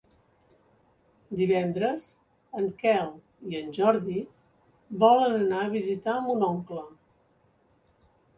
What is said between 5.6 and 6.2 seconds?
a visitar